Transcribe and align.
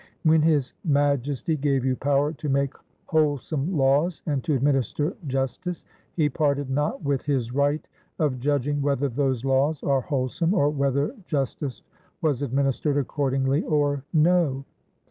When 0.23 0.41
His 0.41 0.73
Majestie 0.83 1.57
gave 1.61 1.85
you 1.85 1.95
power 1.95 2.33
to 2.33 2.49
make 2.49 2.73
wholesome 3.05 3.77
lawes 3.77 4.23
and 4.25 4.43
to 4.45 4.55
administer 4.55 5.15
justice, 5.27 5.85
he 6.15 6.27
parted 6.27 6.71
not 6.71 7.03
with 7.03 7.21
his 7.23 7.53
right 7.53 7.87
of 8.17 8.39
judging 8.39 8.81
whether 8.81 9.09
those 9.09 9.45
laws 9.45 9.83
are 9.83 10.01
wholsom, 10.01 10.55
or 10.55 10.71
whether 10.71 11.13
justice 11.27 11.83
was 12.19 12.41
administered 12.41 12.97
accordingly 12.97 13.61
or 13.61 14.03
no. 14.11 14.65